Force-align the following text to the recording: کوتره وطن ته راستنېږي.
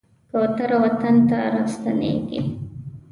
کوتره 0.29 0.77
وطن 0.83 1.15
ته 1.29 1.37
راستنېږي. 1.53 2.41